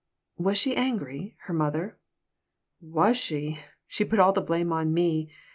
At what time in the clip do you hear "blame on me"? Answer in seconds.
4.41-5.29